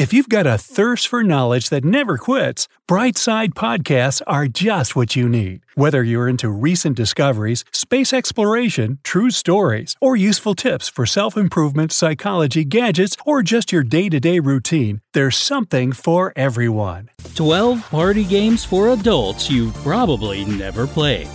[0.00, 5.14] If you've got a thirst for knowledge that never quits, Brightside Podcasts are just what
[5.14, 5.60] you need.
[5.74, 11.92] Whether you're into recent discoveries, space exploration, true stories, or useful tips for self improvement,
[11.92, 17.10] psychology, gadgets, or just your day to day routine, there's something for everyone.
[17.34, 21.28] 12 party games for adults you've probably never played.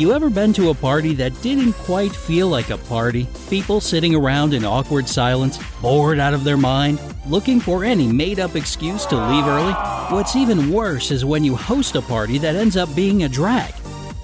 [0.00, 3.28] You ever been to a party that didn't quite feel like a party?
[3.50, 8.40] People sitting around in awkward silence, bored out of their mind, looking for any made
[8.40, 9.74] up excuse to leave early?
[10.08, 13.74] What's even worse is when you host a party that ends up being a drag.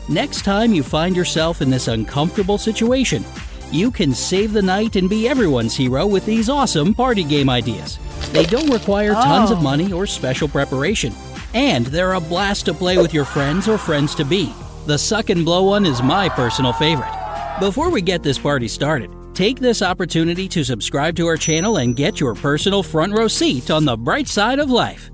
[0.09, 3.23] Next time you find yourself in this uncomfortable situation,
[3.71, 7.99] you can save the night and be everyone's hero with these awesome party game ideas.
[8.33, 9.61] They don't require tons of oh.
[9.61, 11.13] money or special preparation,
[11.53, 14.51] and they're a blast to play with your friends or friends to be.
[14.87, 17.13] The suck and blow one is my personal favorite.
[17.59, 21.97] Before we get this party started, take this opportunity to subscribe to our channel and
[21.97, 25.11] get your personal front row seat on the bright side of life.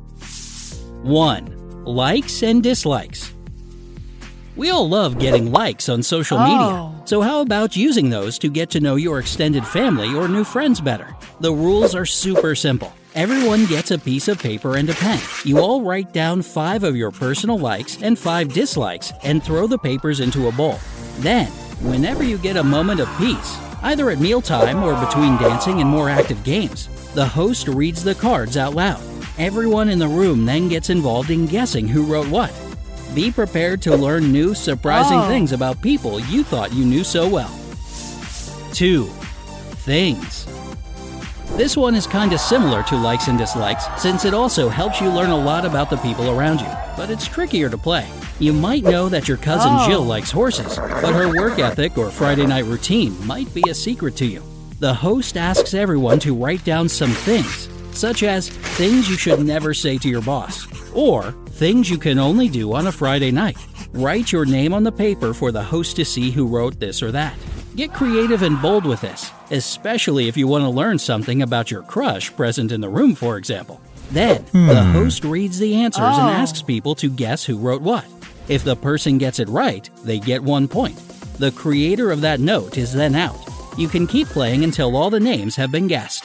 [1.04, 1.84] 1.
[1.86, 3.32] Likes and dislikes.
[4.54, 7.02] We all love getting likes on social media, oh.
[7.06, 10.78] so how about using those to get to know your extended family or new friends
[10.78, 11.16] better?
[11.40, 12.92] The rules are super simple.
[13.14, 15.18] Everyone gets a piece of paper and a pen.
[15.44, 19.78] You all write down five of your personal likes and five dislikes and throw the
[19.78, 20.78] papers into a bowl.
[21.20, 21.46] Then,
[21.80, 26.10] whenever you get a moment of peace, either at mealtime or between dancing and more
[26.10, 29.00] active games, the host reads the cards out loud.
[29.38, 32.52] Everyone in the room then gets involved in guessing who wrote what.
[33.14, 35.28] Be prepared to learn new, surprising Oh.
[35.28, 37.50] things about people you thought you knew so well.
[38.72, 39.10] 2.
[39.84, 40.46] Things.
[41.56, 45.28] This one is kinda similar to likes and dislikes, since it also helps you learn
[45.28, 48.06] a lot about the people around you, but it's trickier to play.
[48.38, 49.86] You might know that your cousin Oh.
[49.86, 54.16] Jill likes horses, but her work ethic or Friday night routine might be a secret
[54.16, 54.42] to you.
[54.80, 57.61] The host asks everyone to write down some things,
[57.94, 62.48] such as things you should never say to your boss, or things you can only
[62.48, 63.58] do on a Friday night.
[63.92, 67.12] Write your name on the paper for the host to see who wrote this or
[67.12, 67.36] that.
[67.76, 71.82] Get creative and bold with this, especially if you want to learn something about your
[71.82, 73.80] crush present in the room, for example.
[74.10, 74.92] Then, the hmm.
[74.92, 76.32] host reads the answers and Oh.
[76.32, 78.04] asks people to guess who wrote what.
[78.48, 80.98] If the person gets it right, they get one point.
[81.38, 83.38] The creator of that note is then out.
[83.78, 86.24] You can keep playing until all the names have been guessed.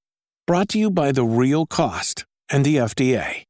[0.51, 3.45] Brought to you by The Real Cost and the FDA.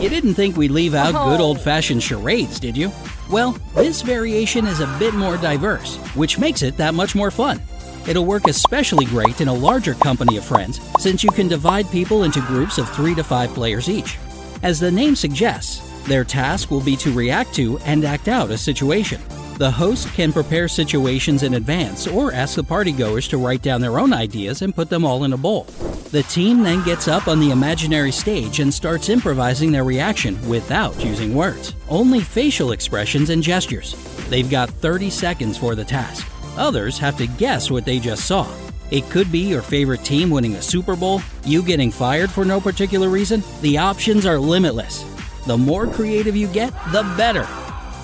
[0.00, 1.28] You didn't think we'd leave out oh.
[1.28, 1.44] good Oh.
[1.44, 2.90] old fashioned charades, did you?
[3.30, 7.60] Well, this variation is a bit more diverse, which makes it that much more fun.
[8.08, 12.22] It'll work especially great in a larger company of friends, since you can divide people
[12.22, 14.16] into groups of three to five players each.
[14.62, 18.56] As the name suggests, their task will be to react to and act out a
[18.56, 19.20] situation.
[19.56, 23.98] The host can prepare situations in advance or ask the partygoers to write down their
[23.98, 25.64] own ideas and put them all in a bowl.
[26.10, 31.02] The team then gets up on the imaginary stage and starts improvising their reaction without
[31.02, 33.94] using words, only facial expressions and gestures.
[34.28, 36.30] They've got 30 seconds for the task.
[36.58, 38.46] Others have to guess what they just saw.
[38.90, 42.60] It could be your favorite team winning a Super Bowl, you getting fired for no
[42.60, 43.42] particular reason.
[43.62, 45.02] The options are limitless.
[45.46, 47.48] The more creative you get, the better.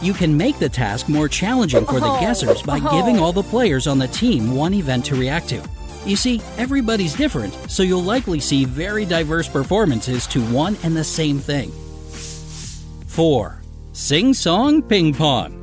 [0.03, 2.91] You can make the task more challenging for the Oh, guessers by oh.
[2.91, 5.63] giving all the players on the team one event to react to.
[6.05, 11.05] You see, everybody's different, so you'll likely see very diverse performances to one and the
[11.05, 11.71] same thing.
[13.07, 13.63] 4.
[13.93, 15.61] Sing Song Ping Pong.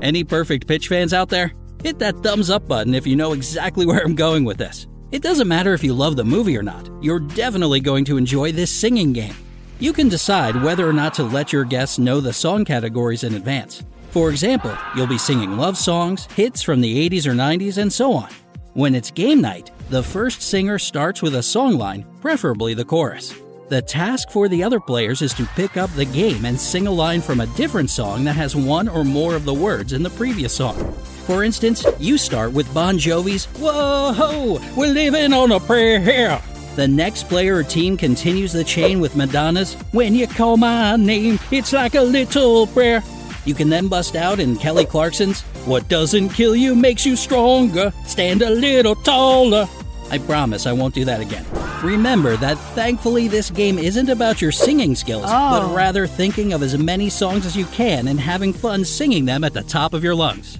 [0.00, 1.52] Any perfect pitch fans out there?
[1.82, 4.86] Hit that thumbs up button if you know exactly where I'm going with this.
[5.10, 8.52] It doesn't matter if you love the movie or not, you're definitely going to enjoy
[8.52, 9.34] this singing game.
[9.80, 13.34] You can decide whether or not to let your guests know the song categories in
[13.34, 13.84] advance.
[14.10, 18.12] For example, you'll be singing love songs, hits from the 80s or 90s, and so
[18.12, 18.28] on.
[18.74, 23.34] When it's game night, The first singer starts with a song line, preferably the chorus.
[23.70, 26.90] The task for the other players is to pick up the game and sing a
[26.90, 30.10] line from a different song that has one or more of the words in the
[30.10, 30.92] previous song.
[31.26, 36.38] For instance, you start with Bon Jovi's Whoa, we're living on a prayer here.
[36.78, 41.40] The next player or team continues the chain with Madonna's When You Call My Name,
[41.50, 43.02] It's Like a Little Prayer.
[43.44, 47.92] You can then bust out in Kelly Clarkson's What Doesn't Kill You Makes You Stronger,
[48.06, 49.68] Stand a Little Taller.
[50.12, 51.44] I promise I won't do that again.
[51.82, 55.66] Remember that thankfully this game isn't about your singing skills, Oh.
[55.68, 59.42] but rather thinking of as many songs as you can and having fun singing them
[59.42, 60.58] at the top of your lungs.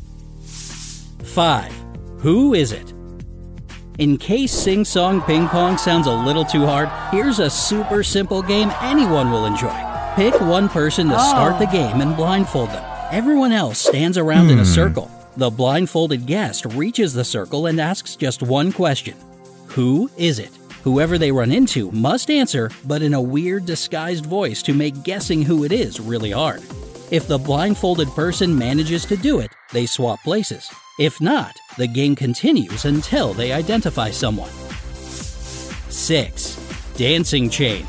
[1.23, 1.73] 5.
[2.23, 2.93] Who is it?
[3.99, 8.43] In case Sing Song Ping Pong sounds a little too hard, here's a super simple
[8.43, 9.77] game anyone will enjoy.
[10.15, 11.73] Pick one person to start the oh.
[11.73, 12.85] game and blindfold them.
[13.11, 14.69] Everyone else stands around in a hmm.
[14.69, 15.11] circle.
[15.37, 19.17] The blindfolded guest reaches the circle and asks just one question
[19.71, 20.57] Who is it?
[20.85, 25.43] Whoever they run into must answer, but in a weird disguised voice to make guessing
[25.43, 26.63] who it is really hard.
[27.11, 30.71] If the blindfolded person manages to do it, they swap places.
[31.01, 34.51] If not, the game continues until they identify someone.
[35.89, 36.93] 6.
[36.97, 37.87] Dancing Chain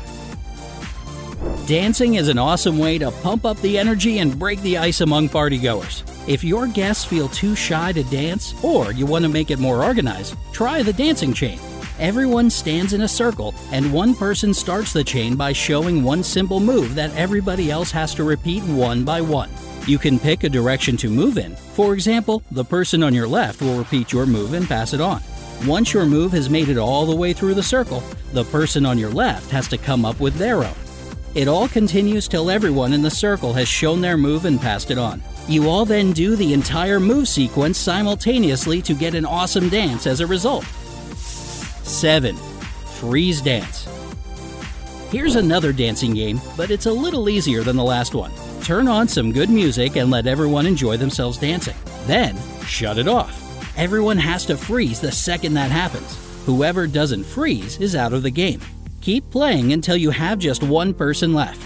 [1.66, 5.28] Dancing is an awesome way to pump up the energy and break the ice among
[5.28, 6.04] partygoers.
[6.28, 9.82] If your guests feel too shy to dance, or you want to make it more
[9.82, 11.58] organized, try the dancing chain.
[11.98, 16.60] Everyone stands in a circle, and one person starts the chain by showing one simple
[16.60, 19.50] move that everybody else has to repeat one by one.
[19.90, 21.56] You can pick a direction to move in.
[21.56, 25.20] For example, the person on your left will repeat your move and pass it on.
[25.66, 28.00] Once your move has made it all the way through the circle,
[28.32, 30.76] the person on your left has to come up with their own.
[31.34, 34.98] It all continues till everyone in the circle has shown their move and passed it
[34.98, 35.20] on.
[35.48, 40.20] You all then do the entire move sequence simultaneously to get an awesome dance as
[40.20, 40.62] a result.
[41.16, 42.36] 7.
[43.00, 43.88] Freeze Dance.
[45.10, 48.30] Here's another dancing game, but it's a little easier than the last one.
[48.70, 51.74] Turn on some good music and let everyone enjoy themselves dancing.
[52.06, 53.76] Then, shut it off.
[53.76, 56.16] Everyone has to freeze the second that happens.
[56.46, 58.60] Whoever doesn't freeze is out of the game.
[59.00, 61.60] Keep playing until you have just one person left.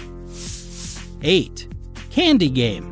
[1.21, 1.67] 8.
[2.09, 2.91] Candy Game.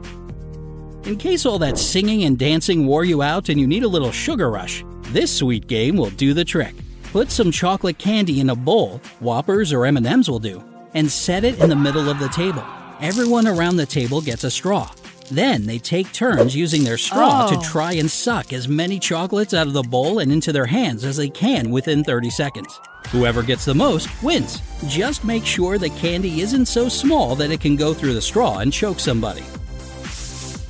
[1.06, 4.12] In case all that singing and dancing wore you out and you need a little
[4.12, 6.76] sugar rush, this sweet game will do the trick.
[7.12, 10.64] Put some chocolate candy in a bowl, Whoppers or M&Ms will do,
[10.94, 12.64] and set it in the middle of the table.
[13.04, 14.90] Everyone around the table gets a straw.
[15.30, 17.54] Then they take turns using their straw Oh.
[17.54, 21.04] to try and suck as many chocolates out of the bowl and into their hands
[21.04, 22.80] as they can within 30 seconds.
[23.10, 24.62] Whoever gets the most wins.
[24.88, 28.60] Just make sure the candy isn't so small that it can go through the straw
[28.60, 29.44] and choke somebody.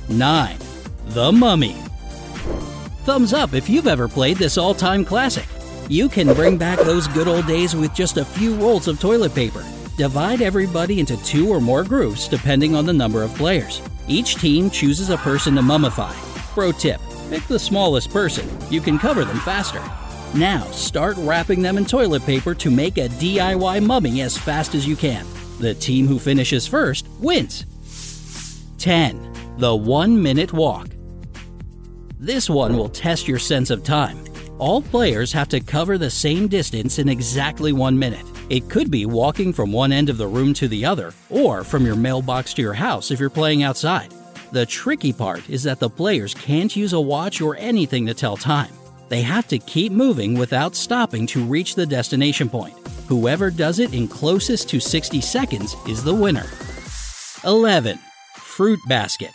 [0.08, 0.56] 9.
[1.10, 1.76] The Mummy.
[3.04, 5.46] Thumbs up if you've ever played this all time classic.
[5.88, 9.36] You can bring back those good old days with just a few rolls of toilet
[9.36, 9.64] paper.
[9.96, 13.80] Divide everybody into two or more groups depending on the number of players.
[14.08, 16.12] Each team chooses a person to mummify.
[16.52, 17.00] Pro tip
[17.30, 19.82] pick the smallest person, you can cover them faster.
[20.38, 24.86] Now, start wrapping them in toilet paper to make a DIY mummy as fast as
[24.86, 25.24] you can.
[25.58, 27.64] The team who finishes first wins.
[28.78, 29.56] 10.
[29.58, 30.88] The 1 Minute Walk.
[32.18, 34.22] This one will test your sense of time.
[34.58, 38.26] All players have to cover the same distance in exactly one minute.
[38.50, 41.86] It could be walking from one end of the room to the other, or from
[41.86, 44.12] your mailbox to your house if you're playing outside.
[44.52, 48.36] The tricky part is that the players can't use a watch or anything to tell
[48.36, 48.72] time.
[49.08, 52.74] They have to keep moving without stopping to reach the destination point.
[53.08, 56.46] Whoever does it in closest to 60 seconds is the winner.
[57.44, 57.98] 11.
[58.36, 59.30] Fruit Basket.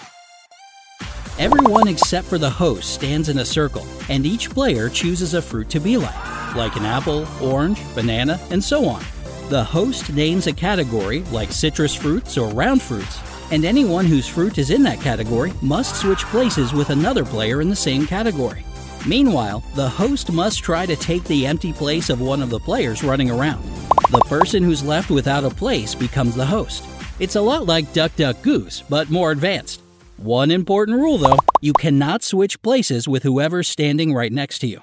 [1.39, 5.69] Everyone except for the host stands in a circle, and each player chooses a fruit
[5.69, 9.03] to be like, like an apple, orange, banana, and so on.
[9.49, 13.19] The host names a category, like citrus fruits or round fruits,
[13.51, 17.69] and anyone whose fruit is in that category must switch places with another player in
[17.69, 18.63] the same category.
[19.07, 23.03] Meanwhile, the host must try to take the empty place of one of the players
[23.03, 23.63] running around.
[24.11, 26.83] The person who's left without a place becomes the host.
[27.19, 29.81] It's a lot like Duck Duck Goose, but more advanced.
[30.17, 34.81] One important rule though you cannot switch places with whoever's standing right next to you.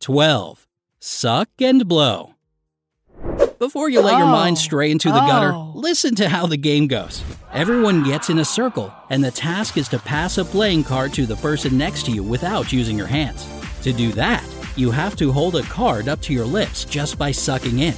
[0.00, 0.66] 12.
[1.00, 2.34] Suck and blow.
[3.58, 4.32] Before you let your Oh.
[4.32, 5.72] mind stray into the gutter, Oh.
[5.74, 7.22] listen to how the game goes.
[7.52, 11.26] Everyone gets in a circle, and the task is to pass a playing card to
[11.26, 13.44] the person next to you without using your hands.
[13.82, 14.42] To do that,
[14.76, 17.94] you have to hold a card up to your lips just by sucking in.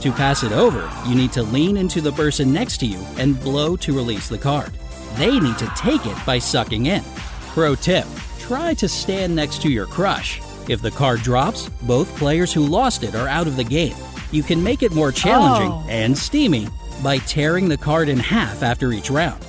[0.00, 3.40] To pass it over, you need to lean into the person next to you and
[3.40, 4.72] blow to release the card.
[5.16, 7.04] They need to take it by sucking in.
[7.52, 8.06] Pro tip
[8.40, 10.40] try to stand next to your crush.
[10.68, 13.94] If the card drops, both players who lost it are out of the game.
[14.32, 15.86] You can make it more challenging Oh.
[15.88, 16.68] and steamy
[17.02, 19.42] by tearing the card in half after each round.